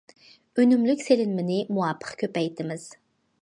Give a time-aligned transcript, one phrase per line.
[0.61, 2.89] ئۈنۈملۈك سېلىنمىنى مۇۋاپىق كۆپەيتىمىز.